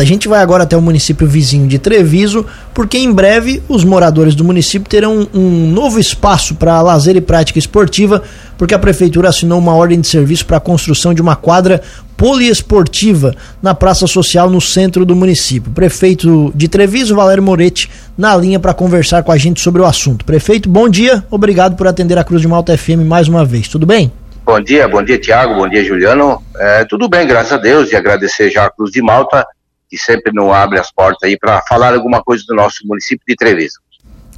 A 0.00 0.04
gente 0.04 0.28
vai 0.28 0.40
agora 0.40 0.62
até 0.62 0.74
o 0.74 0.80
município 0.80 1.28
vizinho 1.28 1.68
de 1.68 1.78
Treviso, 1.78 2.46
porque 2.72 2.96
em 2.96 3.12
breve 3.12 3.62
os 3.68 3.84
moradores 3.84 4.34
do 4.34 4.42
município 4.42 4.88
terão 4.88 5.28
um 5.34 5.70
novo 5.70 6.00
espaço 6.00 6.54
para 6.54 6.80
lazer 6.80 7.16
e 7.16 7.20
prática 7.20 7.58
esportiva, 7.58 8.22
porque 8.56 8.72
a 8.72 8.78
prefeitura 8.78 9.28
assinou 9.28 9.58
uma 9.58 9.74
ordem 9.74 10.00
de 10.00 10.06
serviço 10.06 10.46
para 10.46 10.56
a 10.56 10.60
construção 10.60 11.12
de 11.12 11.20
uma 11.20 11.36
quadra 11.36 11.82
poliesportiva 12.16 13.34
na 13.62 13.74
Praça 13.74 14.06
Social 14.06 14.48
no 14.48 14.58
centro 14.58 15.04
do 15.04 15.14
município. 15.14 15.70
Prefeito 15.70 16.50
de 16.54 16.66
Treviso, 16.66 17.14
Valério 17.14 17.42
Moretti, 17.42 17.90
na 18.16 18.34
linha 18.34 18.58
para 18.58 18.72
conversar 18.72 19.22
com 19.22 19.32
a 19.32 19.36
gente 19.36 19.60
sobre 19.60 19.82
o 19.82 19.84
assunto. 19.84 20.24
Prefeito, 20.24 20.66
bom 20.66 20.88
dia, 20.88 21.22
obrigado 21.30 21.76
por 21.76 21.86
atender 21.86 22.16
a 22.16 22.24
Cruz 22.24 22.40
de 22.40 22.48
Malta 22.48 22.74
FM 22.74 23.04
mais 23.04 23.28
uma 23.28 23.44
vez. 23.44 23.68
Tudo 23.68 23.84
bem? 23.84 24.10
Bom 24.46 24.60
dia, 24.62 24.88
bom 24.88 25.02
dia 25.02 25.18
Tiago, 25.18 25.56
bom 25.56 25.68
dia 25.68 25.84
Juliano. 25.84 26.42
É, 26.56 26.86
tudo 26.86 27.06
bem, 27.06 27.26
graças 27.26 27.52
a 27.52 27.58
Deus, 27.58 27.92
e 27.92 27.96
agradecer 27.96 28.50
já 28.50 28.64
a 28.64 28.70
Cruz 28.70 28.90
de 28.90 29.02
Malta, 29.02 29.46
que 29.90 29.98
sempre 29.98 30.32
não 30.32 30.52
abre 30.52 30.78
as 30.78 30.92
portas 30.92 31.28
aí 31.28 31.36
para 31.36 31.60
falar 31.62 31.92
alguma 31.94 32.22
coisa 32.22 32.44
do 32.46 32.54
nosso 32.54 32.86
município 32.86 33.24
de 33.26 33.34
Treviso. 33.34 33.80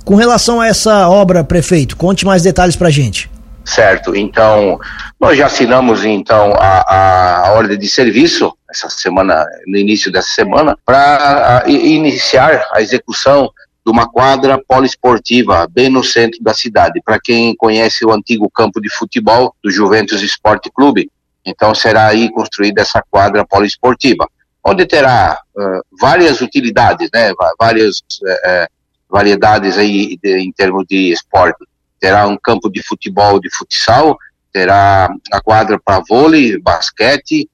Com 0.04 0.16
relação 0.16 0.60
a 0.60 0.66
essa 0.66 1.08
obra, 1.08 1.44
prefeito, 1.44 1.96
conte 1.96 2.24
mais 2.24 2.42
detalhes 2.42 2.74
para 2.74 2.90
gente. 2.90 3.30
Certo, 3.64 4.16
então 4.16 4.80
nós 5.20 5.38
já 5.38 5.46
assinamos 5.46 6.04
então 6.04 6.52
a, 6.58 7.46
a 7.46 7.52
ordem 7.52 7.78
de 7.78 7.88
serviço 7.88 8.52
essa 8.68 8.88
semana, 8.88 9.44
no 9.66 9.76
início 9.76 10.10
dessa 10.10 10.30
semana, 10.30 10.76
para 10.84 11.62
iniciar 11.68 12.66
a 12.72 12.80
execução 12.80 13.50
de 13.84 13.92
uma 13.92 14.08
quadra 14.08 14.58
poliesportiva 14.66 15.68
bem 15.70 15.88
no 15.88 16.02
centro 16.02 16.42
da 16.42 16.54
cidade. 16.54 17.00
Para 17.04 17.20
quem 17.22 17.54
conhece 17.54 18.04
o 18.04 18.12
antigo 18.12 18.50
campo 18.50 18.80
de 18.80 18.88
futebol 18.88 19.54
do 19.62 19.70
Juventus 19.70 20.22
Esporte 20.22 20.70
Clube, 20.74 21.10
então 21.44 21.74
será 21.74 22.06
aí 22.06 22.30
construída 22.32 22.80
essa 22.80 23.02
quadra 23.10 23.44
poliesportiva, 23.44 24.28
onde 24.64 24.86
terá 24.86 25.40
uh, 25.56 25.80
várias 26.00 26.40
utilidades, 26.40 27.08
né, 27.12 27.32
várias 27.58 27.98
uh, 27.98 28.66
variedades 29.10 29.76
aí 29.76 30.16
de, 30.22 30.38
em 30.38 30.52
termos 30.52 30.84
de 30.88 31.12
esporte. 31.12 31.64
Terá 31.98 32.26
um 32.26 32.36
campo 32.36 32.70
de 32.70 32.82
futebol, 32.82 33.40
de 33.40 33.50
futsal, 33.50 34.16
terá 34.52 35.08
a 35.32 35.40
quadra 35.40 35.80
para 35.82 36.02
vôlei, 36.08 36.58
basquete, 36.58 37.48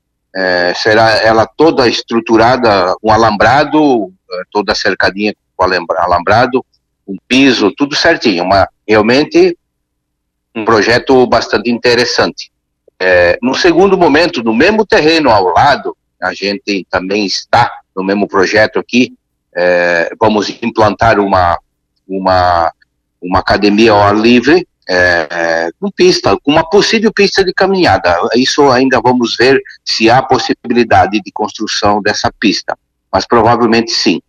será 0.76 1.10
ela 1.16 1.46
toda 1.46 1.86
estruturada, 1.88 2.94
um 3.02 3.12
alambrado, 3.12 4.10
toda 4.50 4.74
cercadinha 4.74 5.34
com 5.54 5.64
alambrado, 5.64 6.64
um 7.06 7.16
piso, 7.26 7.72
tudo 7.76 7.94
certinho. 7.94 8.44
Uma, 8.44 8.66
realmente 8.86 9.54
um 10.54 10.64
projeto 10.64 11.26
bastante 11.26 11.70
interessante. 11.70 12.50
No 13.42 13.54
segundo 13.54 13.98
momento, 13.98 14.42
no 14.42 14.54
mesmo 14.54 14.86
terreno 14.86 15.28
ao 15.28 15.44
lado, 15.48 15.94
a 16.22 16.32
gente 16.34 16.86
também 16.90 17.26
está 17.26 17.70
no 17.96 18.04
mesmo 18.04 18.26
projeto 18.26 18.78
aqui, 18.78 19.14
é, 19.54 20.10
vamos 20.20 20.48
implantar 20.62 21.18
uma, 21.18 21.58
uma, 22.06 22.72
uma 23.20 23.38
academia 23.40 23.92
ao 23.92 24.02
ar 24.02 24.16
livre, 24.16 24.66
é, 24.88 25.28
é 25.30 25.70
com 25.80 25.90
pista, 25.90 26.36
com 26.42 26.52
uma 26.52 26.68
possível 26.68 27.12
pista 27.12 27.44
de 27.44 27.52
caminhada. 27.52 28.18
Isso 28.34 28.70
ainda 28.70 29.00
vamos 29.00 29.36
ver 29.36 29.60
se 29.84 30.08
há 30.08 30.22
possibilidade 30.22 31.20
de 31.20 31.32
construção 31.32 32.00
dessa 32.00 32.32
pista, 32.38 32.76
mas 33.12 33.26
provavelmente 33.26 33.90
sim 33.90 34.20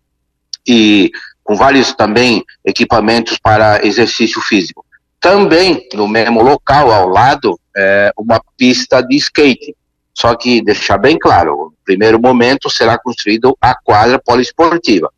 e 0.67 1.11
com 1.43 1.55
vários 1.55 1.93
também 1.93 2.43
equipamentos 2.63 3.39
para 3.41 3.85
exercício 3.85 4.39
físico. 4.41 4.85
Também 5.19 5.87
no 5.93 6.07
mesmo 6.07 6.43
local, 6.43 6.91
ao 6.91 7.07
lado, 7.07 7.59
é, 7.75 8.13
uma 8.17 8.39
pista 8.55 9.01
de 9.01 9.15
skate. 9.17 9.75
Só 10.13 10.35
que 10.35 10.61
deixar 10.61 10.97
bem 10.97 11.17
claro, 11.17 11.73
primeiro 11.89 12.21
momento 12.21 12.69
será 12.69 12.99
construída 12.99 13.51
a 13.59 13.73
quadra 13.73 14.21
poliesportiva. 14.23 15.09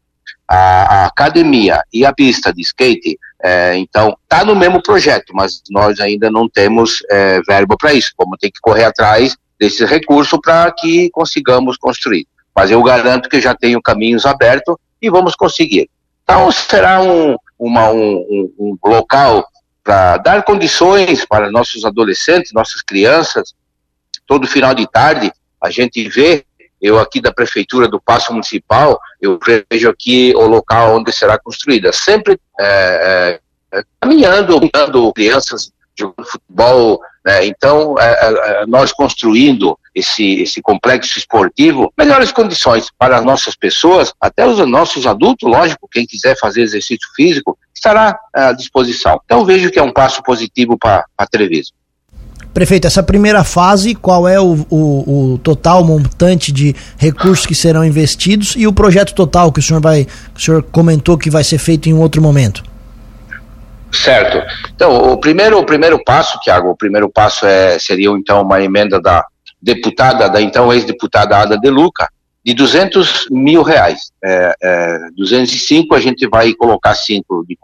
A, 0.47 1.03
a 1.03 1.05
academia 1.07 1.81
e 1.91 2.05
a 2.05 2.13
pista 2.13 2.53
de 2.53 2.61
skate, 2.61 3.19
é, 3.43 3.75
então, 3.75 4.15
está 4.23 4.45
no 4.45 4.55
mesmo 4.55 4.81
projeto, 4.81 5.33
mas 5.33 5.61
nós 5.69 5.99
ainda 5.99 6.31
não 6.31 6.47
temos 6.47 7.03
é, 7.11 7.41
verba 7.45 7.75
para 7.77 7.93
isso. 7.93 8.11
Vamos 8.17 8.37
ter 8.39 8.49
que 8.49 8.61
correr 8.61 8.85
atrás 8.85 9.35
desse 9.59 9.83
recurso 9.85 10.39
para 10.39 10.71
que 10.71 11.09
consigamos 11.11 11.75
construir. 11.75 12.25
Mas 12.55 12.71
eu 12.71 12.81
garanto 12.81 13.27
que 13.27 13.41
já 13.41 13.53
tenho 13.53 13.81
caminhos 13.81 14.25
abertos 14.25 14.75
e 15.01 15.09
vamos 15.09 15.35
conseguir. 15.35 15.89
Então, 16.23 16.49
será 16.53 17.01
um, 17.01 17.35
uma, 17.59 17.89
um, 17.89 18.15
um, 18.57 18.77
um 18.83 18.89
local 18.89 19.45
para 19.83 20.17
dar 20.17 20.43
condições 20.43 21.25
para 21.25 21.51
nossos 21.51 21.83
adolescentes, 21.83 22.53
nossas 22.53 22.81
crianças. 22.81 23.53
Todo 24.25 24.47
final 24.47 24.73
de 24.73 24.89
tarde, 24.89 25.33
a 25.61 25.69
gente 25.69 26.09
vê, 26.09 26.43
eu 26.81 26.99
aqui 26.99 27.21
da 27.21 27.31
Prefeitura 27.31 27.87
do 27.87 28.01
Paço 28.01 28.31
Municipal, 28.31 28.99
eu 29.21 29.39
vejo 29.69 29.89
aqui 29.89 30.33
o 30.35 30.47
local 30.47 30.97
onde 30.97 31.11
será 31.11 31.37
construída. 31.37 31.93
Sempre 31.93 32.39
é, 32.59 33.39
é, 33.71 33.83
caminhando, 33.99 34.59
caminhando 34.71 35.13
crianças 35.13 35.71
jogando 35.97 36.25
futebol. 36.25 36.99
Né? 37.23 37.45
Então, 37.45 37.95
é, 37.99 38.11
é, 38.11 38.63
é, 38.63 38.65
nós 38.65 38.91
construindo 38.91 39.77
esse, 39.93 40.41
esse 40.41 40.61
complexo 40.61 41.17
esportivo, 41.17 41.93
melhores 41.97 42.31
condições 42.31 42.87
para 42.97 43.17
as 43.17 43.25
nossas 43.25 43.55
pessoas, 43.55 44.13
até 44.19 44.45
os 44.45 44.57
nossos 44.67 45.05
adultos, 45.05 45.49
lógico, 45.49 45.87
quem 45.91 46.05
quiser 46.05 46.37
fazer 46.39 46.61
exercício 46.61 47.07
físico, 47.15 47.57
estará 47.75 48.17
à 48.33 48.53
disposição. 48.53 49.19
Então, 49.25 49.45
vejo 49.45 49.69
que 49.69 49.79
é 49.79 49.83
um 49.83 49.93
passo 49.93 50.23
positivo 50.23 50.77
para 50.77 51.05
a 51.17 51.27
Treviso. 51.27 51.73
Prefeito, 52.53 52.85
essa 52.85 53.01
primeira 53.01 53.45
fase, 53.45 53.95
qual 53.95 54.27
é 54.27 54.39
o, 54.39 54.65
o, 54.69 55.33
o, 55.33 55.37
total 55.37 55.85
montante 55.85 56.51
de 56.51 56.75
recursos 56.97 57.45
que 57.45 57.55
serão 57.55 57.83
investidos 57.85 58.55
e 58.57 58.67
o 58.67 58.73
projeto 58.73 59.15
total 59.15 59.53
que 59.53 59.59
o 59.59 59.63
senhor 59.63 59.81
vai, 59.81 60.05
o 60.35 60.39
senhor 60.39 60.61
comentou 60.63 61.17
que 61.17 61.29
vai 61.29 61.45
ser 61.45 61.57
feito 61.57 61.87
em 61.87 61.93
um 61.93 62.01
outro 62.01 62.21
momento? 62.21 62.61
Certo. 63.89 64.41
Então, 64.75 65.11
o 65.11 65.17
primeiro, 65.17 65.57
o 65.59 65.65
primeiro 65.65 66.03
passo, 66.03 66.39
Tiago, 66.39 66.69
o 66.69 66.75
primeiro 66.75 67.09
passo 67.09 67.45
é, 67.45 67.79
seria 67.79 68.09
então 68.09 68.41
uma 68.41 68.61
emenda 68.61 68.99
da 68.99 69.25
deputada, 69.61 70.29
da 70.29 70.41
então 70.41 70.73
ex-deputada 70.73 71.37
Ada 71.37 71.57
De 71.57 71.69
Luca, 71.69 72.09
de 72.43 72.53
200 72.53 73.27
mil 73.29 73.61
reais. 73.61 74.11
É, 74.23 74.53
é, 74.61 74.99
205 75.15 75.95
a 75.95 75.99
gente 75.99 76.27
vai 76.27 76.53
colocar 76.53 76.95
5 76.95 77.45
de 77.47 77.57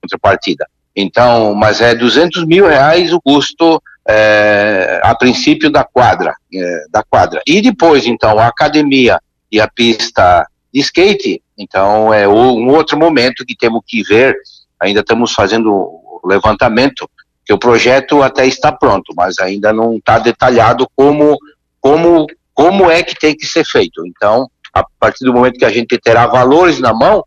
contrapartida. 0.00 0.66
Então, 0.94 1.54
mas 1.54 1.80
é 1.80 1.94
200 1.94 2.44
mil 2.46 2.66
reais 2.66 3.12
o 3.12 3.20
custo 3.20 3.80
é, 4.08 5.00
a 5.02 5.14
princípio 5.14 5.70
da 5.70 5.84
quadra, 5.84 6.34
é, 6.52 6.84
da 6.90 7.02
quadra. 7.02 7.42
E 7.46 7.60
depois, 7.60 8.06
então, 8.06 8.38
a 8.38 8.46
academia 8.46 9.20
e 9.50 9.60
a 9.60 9.68
pista 9.68 10.46
de 10.72 10.80
skate, 10.80 11.42
então 11.58 12.12
é 12.12 12.28
um 12.28 12.68
outro 12.68 12.98
momento 12.98 13.44
que 13.44 13.56
temos 13.56 13.82
que 13.86 14.02
ver 14.02 14.36
ainda 14.80 15.00
estamos 15.00 15.32
fazendo 15.32 15.72
o 15.72 16.20
levantamento, 16.24 17.08
que 17.44 17.52
o 17.52 17.58
projeto 17.58 18.22
até 18.22 18.46
está 18.46 18.72
pronto, 18.72 19.12
mas 19.16 19.38
ainda 19.38 19.72
não 19.72 19.96
está 19.96 20.18
detalhado 20.18 20.86
como, 20.94 21.38
como, 21.80 22.26
como 22.52 22.90
é 22.90 23.02
que 23.02 23.14
tem 23.14 23.36
que 23.36 23.46
ser 23.46 23.64
feito. 23.64 24.04
Então, 24.06 24.50
a 24.72 24.84
partir 24.98 25.24
do 25.24 25.32
momento 25.32 25.58
que 25.58 25.64
a 25.64 25.70
gente 25.70 25.98
terá 25.98 26.26
valores 26.26 26.80
na 26.80 26.92
mão, 26.92 27.24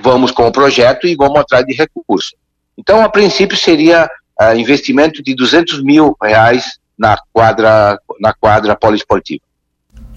vamos 0.00 0.30
com 0.30 0.46
o 0.46 0.52
projeto 0.52 1.06
e 1.06 1.16
vamos 1.16 1.38
atrás 1.38 1.64
de 1.64 1.74
recursos. 1.74 2.34
Então, 2.76 3.02
a 3.02 3.08
princípio, 3.08 3.56
seria 3.56 4.08
uh, 4.40 4.56
investimento 4.56 5.22
de 5.22 5.34
200 5.34 5.82
mil 5.82 6.16
reais 6.22 6.78
na 6.98 7.16
quadra, 7.32 7.98
na 8.20 8.32
quadra 8.32 8.74
poliesportiva. 8.74 9.40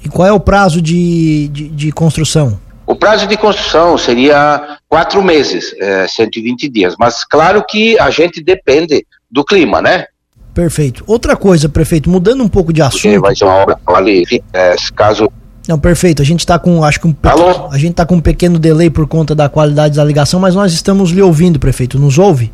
E 0.04 0.10
qual 0.10 0.28
é 0.28 0.32
o 0.32 0.40
prazo 0.40 0.82
de, 0.82 1.48
de, 1.50 1.68
de 1.70 1.92
construção? 1.92 2.60
O 2.86 2.96
prazo 2.96 3.28
de 3.28 3.38
construção 3.38 3.98
seria 3.98 4.78
quatro 4.90 5.24
meses, 5.24 5.74
é, 5.80 6.08
120 6.08 6.68
dias. 6.68 6.96
Mas 7.00 7.24
claro 7.24 7.64
que 7.64 7.98
a 8.00 8.10
gente 8.10 8.44
depende 8.44 9.06
do 9.30 9.46
clima, 9.46 9.82
né? 9.82 10.06
Perfeito. 10.54 11.04
Outra 11.08 11.38
coisa, 11.38 11.70
prefeito, 11.70 12.10
mudando 12.10 12.44
um 12.44 12.50
pouco 12.50 12.74
de 12.74 12.82
assunto. 12.82 13.04
Porque 13.04 13.20
vai 13.20 13.36
ser 13.36 13.46
uma 13.46 13.54
obra 13.54 13.80
ali, 13.88 14.26
é, 14.52 14.76
caso. 14.94 15.32
Não, 15.68 15.80
perfeito. 15.80 16.22
A 16.22 16.26
gente 16.26 16.40
está 16.40 16.60
com, 16.60 16.84
acho 16.84 17.00
que 17.00 17.08
um, 17.08 17.16
Alô? 17.24 17.70
a 17.72 17.78
gente 17.78 17.94
tá 17.94 18.06
com 18.06 18.16
um 18.16 18.22
pequeno 18.22 18.60
delay 18.60 18.90
por 18.90 19.08
conta 19.08 19.34
da 19.34 19.48
qualidade 19.48 19.96
da 19.96 20.04
ligação, 20.04 20.40
mas 20.40 20.56
nós 20.56 20.74
estamos 20.74 21.12
lhe 21.12 21.22
ouvindo, 21.22 21.60
prefeito. 21.60 21.98
Nos 21.98 22.18
ouve? 22.18 22.52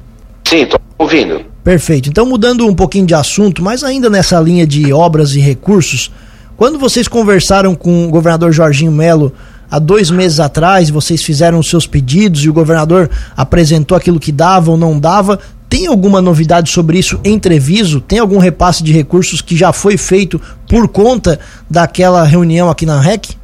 Sim, 0.47 0.63
estou 0.63 0.80
ouvindo. 1.00 1.44
Perfeito. 1.67 2.07
Então, 2.07 2.25
mudando 2.25 2.65
um 2.65 2.73
pouquinho 2.73 3.05
de 3.05 3.13
assunto, 3.13 3.61
mas 3.61 3.83
ainda 3.83 4.09
nessa 4.09 4.39
linha 4.39 4.65
de 4.65 4.93
obras 4.93 5.35
e 5.35 5.41
recursos, 5.41 6.09
quando 6.55 6.79
vocês 6.79 7.09
conversaram 7.09 7.75
com 7.75 8.05
o 8.05 8.09
governador 8.09 8.53
Jorginho 8.53 8.89
Melo 8.89 9.33
há 9.69 9.77
dois 9.77 10.09
meses 10.09 10.39
atrás, 10.39 10.89
vocês 10.89 11.21
fizeram 11.21 11.59
os 11.59 11.69
seus 11.69 11.85
pedidos 11.85 12.45
e 12.45 12.49
o 12.49 12.53
governador 12.53 13.09
apresentou 13.35 13.97
aquilo 13.97 14.17
que 14.17 14.31
dava 14.31 14.71
ou 14.71 14.77
não 14.77 14.97
dava. 14.97 15.41
Tem 15.67 15.87
alguma 15.87 16.21
novidade 16.21 16.69
sobre 16.69 16.99
isso 16.99 17.19
em 17.21 17.37
Treviso? 17.37 17.99
Tem 17.99 18.19
algum 18.19 18.37
repasse 18.37 18.81
de 18.81 18.93
recursos 18.93 19.41
que 19.41 19.57
já 19.57 19.73
foi 19.73 19.97
feito 19.97 20.39
por 20.69 20.87
conta 20.87 21.37
daquela 21.69 22.23
reunião 22.23 22.69
aqui 22.69 22.85
na 22.85 23.01
REC? 23.01 23.35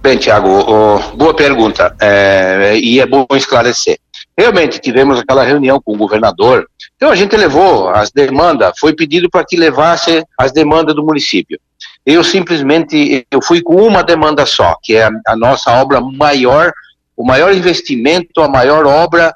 Bem, 0.00 0.16
Tiago, 0.16 0.48
boa 1.16 1.34
pergunta. 1.34 1.92
É, 2.00 2.78
e 2.78 3.00
é 3.00 3.06
bom 3.06 3.26
esclarecer. 3.32 3.98
Realmente 4.38 4.78
tivemos 4.78 5.18
aquela 5.18 5.42
reunião 5.42 5.80
com 5.84 5.92
o 5.92 5.96
governador 5.96 6.68
Então 6.96 7.10
a 7.10 7.16
gente 7.16 7.36
levou 7.36 7.88
as 7.88 8.10
demandas, 8.10 8.72
foi 8.78 8.94
pedido 8.94 9.28
para 9.28 9.44
que 9.44 9.56
levasse 9.56 10.24
as 10.38 10.52
demandas 10.52 10.94
do 10.94 11.04
município. 11.04 11.58
Eu 12.06 12.22
simplesmente 12.22 13.26
eu 13.30 13.42
fui 13.42 13.62
com 13.62 13.76
uma 13.76 14.02
demanda 14.02 14.46
só, 14.46 14.76
que 14.82 14.94
é 14.94 15.04
a, 15.04 15.10
a 15.28 15.36
nossa 15.36 15.70
obra 15.72 16.00
maior, 16.00 16.72
o 17.16 17.24
maior 17.24 17.52
investimento, 17.52 18.40
a 18.40 18.48
maior 18.48 18.86
obra 18.86 19.34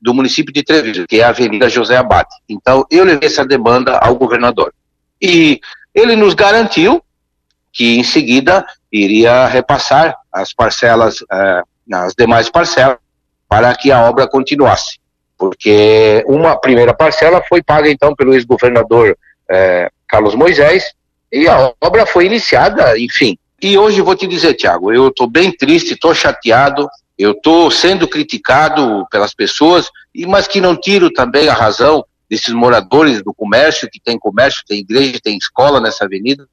do 0.00 0.14
município 0.14 0.52
de 0.52 0.62
Treviso, 0.62 1.06
que 1.06 1.20
é 1.20 1.24
a 1.24 1.28
Avenida 1.28 1.68
José 1.68 1.96
Abate. 1.96 2.34
Então 2.48 2.86
eu 2.90 3.04
levei 3.04 3.28
essa 3.28 3.44
demanda 3.44 3.98
ao 3.98 4.14
governador. 4.14 4.72
E 5.20 5.60
ele 5.94 6.16
nos 6.16 6.34
garantiu 6.34 7.02
que 7.72 7.98
em 7.98 8.02
seguida 8.02 8.64
iria 8.90 9.46
repassar 9.46 10.16
as 10.32 10.54
parcelas, 10.54 11.16
eh, 11.30 11.62
as 11.92 12.14
demais 12.14 12.48
parcelas, 12.48 12.98
para 13.48 13.74
que 13.74 13.90
a 13.90 14.08
obra 14.08 14.28
continuasse 14.28 14.98
porque 15.38 16.24
uma 16.26 16.56
primeira 16.56 16.92
parcela 16.92 17.42
foi 17.48 17.62
paga 17.62 17.88
então 17.88 18.14
pelo 18.14 18.34
ex-governador 18.34 19.16
eh, 19.48 19.88
Carlos 20.08 20.34
Moisés 20.34 20.92
e 21.30 21.46
a 21.46 21.72
obra 21.80 22.04
foi 22.04 22.26
iniciada, 22.26 22.98
enfim. 22.98 23.38
E 23.62 23.78
hoje 23.78 24.00
vou 24.00 24.16
te 24.16 24.26
dizer, 24.26 24.54
Tiago, 24.54 24.92
eu 24.92 25.08
estou 25.08 25.26
bem 25.26 25.50
triste, 25.50 25.94
estou 25.94 26.14
chateado, 26.14 26.88
eu 27.16 27.32
estou 27.32 27.70
sendo 27.70 28.06
criticado 28.08 29.06
pelas 29.10 29.34
pessoas, 29.34 29.90
mas 30.26 30.46
que 30.46 30.60
não 30.60 30.76
tiro 30.76 31.10
também 31.10 31.48
a 31.48 31.54
razão 31.54 32.04
desses 32.28 32.52
moradores 32.52 33.22
do 33.22 33.32
comércio, 33.34 33.88
que 33.90 34.00
tem 34.00 34.18
comércio, 34.18 34.62
tem 34.66 34.80
igreja, 34.80 35.20
tem 35.22 35.36
escola 35.36 35.80
nessa 35.80 36.04
avenida, 36.04 36.46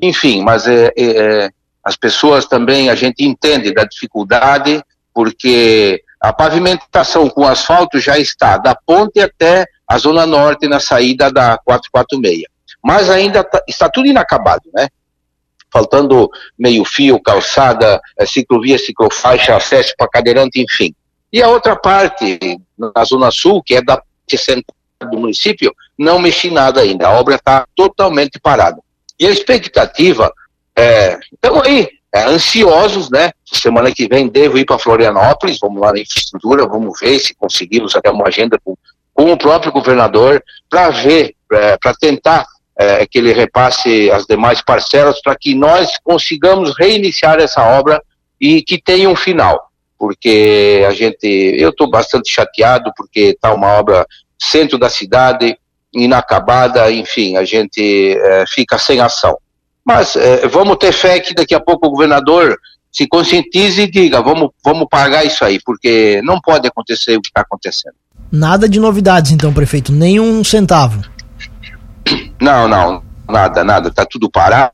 enfim, 0.00 0.42
mas 0.42 0.66
é, 0.66 0.92
é, 0.96 1.04
é 1.44 1.50
as 1.82 1.96
pessoas 1.96 2.46
também, 2.46 2.90
a 2.90 2.94
gente 2.94 3.24
entende 3.24 3.72
da 3.72 3.84
dificuldade, 3.84 4.82
porque 5.14 6.02
a 6.26 6.32
pavimentação 6.32 7.30
com 7.30 7.46
asfalto 7.46 8.00
já 8.00 8.18
está 8.18 8.56
da 8.56 8.74
ponte 8.74 9.20
até 9.20 9.64
a 9.86 9.96
zona 9.96 10.26
norte 10.26 10.66
na 10.66 10.80
saída 10.80 11.30
da 11.30 11.56
446. 11.58 12.42
Mas 12.82 13.08
ainda 13.08 13.44
tá, 13.44 13.62
está 13.68 13.88
tudo 13.88 14.08
inacabado, 14.08 14.68
né? 14.74 14.88
Faltando 15.72 16.28
meio 16.58 16.84
fio, 16.84 17.22
calçada, 17.22 18.00
é, 18.18 18.26
ciclovia, 18.26 18.76
ciclofaixa, 18.76 19.54
acesso 19.54 19.94
para 19.96 20.08
cadeirante, 20.08 20.60
enfim. 20.60 20.92
E 21.32 21.40
a 21.40 21.48
outra 21.48 21.76
parte, 21.76 22.58
na 22.76 23.04
zona 23.04 23.30
sul, 23.30 23.62
que 23.62 23.76
é 23.76 23.82
da 23.82 24.02
central 24.28 24.76
do 25.08 25.20
município, 25.20 25.72
não 25.96 26.18
mexi 26.18 26.50
nada 26.50 26.80
ainda. 26.80 27.06
A 27.06 27.20
obra 27.20 27.36
está 27.36 27.68
totalmente 27.76 28.40
parada. 28.40 28.80
E 29.16 29.28
a 29.28 29.30
expectativa 29.30 30.32
é, 30.76 31.18
então 31.32 31.62
aí, 31.62 31.88
é, 32.14 32.24
ansiosos, 32.24 33.10
né? 33.10 33.30
Semana 33.44 33.92
que 33.92 34.08
vem 34.08 34.28
devo 34.28 34.58
ir 34.58 34.64
para 34.64 34.78
Florianópolis, 34.78 35.58
vamos 35.60 35.80
lá 35.80 35.92
na 35.92 36.00
infraestrutura, 36.00 36.66
vamos 36.66 36.98
ver 37.00 37.18
se 37.18 37.34
conseguimos 37.34 37.94
até 37.94 38.10
uma 38.10 38.28
agenda 38.28 38.58
com, 38.64 38.74
com 39.12 39.32
o 39.32 39.36
próprio 39.36 39.72
governador 39.72 40.42
para 40.68 40.90
ver, 40.90 41.34
é, 41.52 41.76
para 41.76 41.94
tentar 41.94 42.46
é, 42.78 43.06
que 43.06 43.18
ele 43.18 43.32
repasse 43.32 44.10
as 44.10 44.26
demais 44.26 44.62
parcelas 44.62 45.20
para 45.20 45.36
que 45.36 45.54
nós 45.54 45.92
consigamos 46.02 46.76
reiniciar 46.78 47.38
essa 47.38 47.62
obra 47.62 48.02
e 48.40 48.62
que 48.62 48.80
tenha 48.80 49.08
um 49.08 49.16
final, 49.16 49.70
porque 49.98 50.84
a 50.86 50.92
gente, 50.92 51.26
eu 51.58 51.70
estou 51.70 51.88
bastante 51.88 52.30
chateado 52.30 52.92
porque 52.96 53.30
está 53.30 53.54
uma 53.54 53.78
obra 53.78 54.06
centro 54.38 54.78
da 54.78 54.90
cidade 54.90 55.58
inacabada, 55.92 56.90
enfim, 56.90 57.36
a 57.36 57.44
gente 57.44 58.14
é, 58.18 58.44
fica 58.46 58.76
sem 58.76 59.00
ação. 59.00 59.38
Mas 59.86 60.16
é, 60.16 60.48
vamos 60.48 60.76
ter 60.78 60.92
fé 60.92 61.20
que 61.20 61.32
daqui 61.32 61.54
a 61.54 61.60
pouco 61.60 61.86
o 61.86 61.90
governador 61.90 62.58
se 62.90 63.06
conscientize 63.06 63.82
e 63.82 63.90
diga, 63.90 64.20
vamos, 64.20 64.50
vamos 64.64 64.88
pagar 64.90 65.24
isso 65.24 65.44
aí, 65.44 65.60
porque 65.64 66.20
não 66.24 66.40
pode 66.40 66.66
acontecer 66.66 67.16
o 67.16 67.22
que 67.22 67.28
está 67.28 67.42
acontecendo. 67.42 67.94
Nada 68.32 68.68
de 68.68 68.80
novidades, 68.80 69.30
então, 69.30 69.52
prefeito, 69.52 69.92
nem 69.92 70.18
um 70.18 70.42
centavo. 70.42 71.02
Não, 72.40 72.66
não, 72.66 73.02
nada, 73.28 73.62
nada, 73.62 73.88
está 73.88 74.04
tudo 74.04 74.30
parado. 74.30 74.72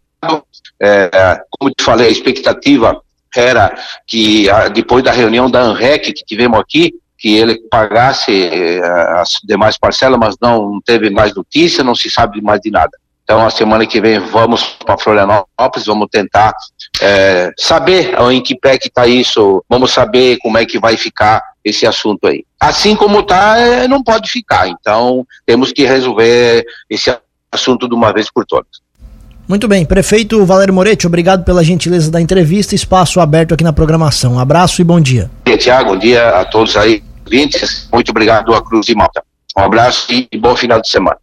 É, 0.80 1.10
como 1.50 1.70
te 1.70 1.84
falei, 1.84 2.08
a 2.08 2.10
expectativa 2.10 3.00
era 3.36 3.74
que 4.06 4.46
depois 4.72 5.04
da 5.04 5.12
reunião 5.12 5.50
da 5.50 5.60
ANREC 5.60 6.12
que 6.12 6.24
tivemos 6.24 6.58
aqui, 6.58 6.94
que 7.18 7.36
ele 7.36 7.58
pagasse 7.70 8.32
é, 8.46 8.80
as 9.20 9.40
demais 9.44 9.78
parcelas, 9.78 10.18
mas 10.18 10.36
não 10.40 10.80
teve 10.84 11.10
mais 11.10 11.34
notícia, 11.34 11.84
não 11.84 11.94
se 11.94 12.10
sabe 12.10 12.40
mais 12.40 12.60
de 12.60 12.70
nada. 12.70 12.90
Então, 13.24 13.46
a 13.46 13.50
semana 13.50 13.86
que 13.86 14.00
vem 14.00 14.18
vamos 14.18 14.76
para 14.84 14.98
Florianópolis, 14.98 15.86
vamos 15.86 16.08
tentar 16.10 16.52
é, 17.00 17.50
saber 17.56 18.14
em 18.32 18.42
que 18.42 18.58
pé 18.58 18.76
que 18.76 18.88
está 18.88 19.06
isso, 19.06 19.64
vamos 19.68 19.92
saber 19.92 20.38
como 20.42 20.58
é 20.58 20.66
que 20.66 20.78
vai 20.78 20.96
ficar 20.96 21.40
esse 21.64 21.86
assunto 21.86 22.26
aí. 22.26 22.44
Assim 22.60 22.96
como 22.96 23.20
está, 23.20 23.58
é, 23.58 23.86
não 23.86 24.02
pode 24.02 24.30
ficar. 24.30 24.68
Então, 24.68 25.24
temos 25.46 25.72
que 25.72 25.86
resolver 25.86 26.64
esse 26.90 27.16
assunto 27.50 27.88
de 27.88 27.94
uma 27.94 28.12
vez 28.12 28.30
por 28.30 28.44
todas. 28.44 28.82
Muito 29.48 29.68
bem, 29.68 29.84
prefeito 29.84 30.44
Valério 30.44 30.72
Moretti, 30.72 31.06
obrigado 31.06 31.44
pela 31.44 31.64
gentileza 31.64 32.10
da 32.10 32.20
entrevista, 32.20 32.74
espaço 32.74 33.20
aberto 33.20 33.52
aqui 33.52 33.64
na 33.64 33.72
programação. 33.72 34.34
Um 34.34 34.38
abraço 34.38 34.80
e 34.80 34.84
bom 34.84 35.00
dia. 35.00 35.30
Bom 35.44 35.50
dia, 35.50 35.58
Tiago, 35.58 35.90
bom 35.90 35.98
dia 35.98 36.28
a 36.28 36.44
todos 36.44 36.76
aí, 36.76 37.02
20, 37.28 37.88
muito 37.92 38.10
obrigado 38.10 38.54
a 38.54 38.62
Cruz 38.62 38.88
e 38.88 38.94
Malta. 38.94 39.22
Um 39.56 39.62
abraço 39.62 40.06
e 40.10 40.38
bom 40.38 40.56
final 40.56 40.80
de 40.80 40.88
semana. 40.88 41.18